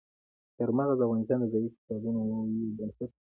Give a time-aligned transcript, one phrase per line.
[0.55, 2.39] چار مغز د افغانستان د ځایي اقتصادونو یو
[2.77, 3.21] بنسټ دی.